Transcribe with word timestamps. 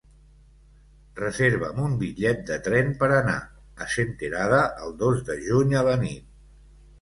Reserva'm 1.19 1.81
un 1.87 1.93
bitllet 1.99 2.41
de 2.47 2.57
tren 2.69 2.89
per 3.03 3.11
anar 3.19 3.35
a 3.85 3.89
Senterada 3.97 4.63
el 4.87 4.97
dos 5.05 5.23
de 5.29 5.37
juny 5.51 5.79
a 5.85 5.85
la 5.91 5.95
nit. 6.09 6.27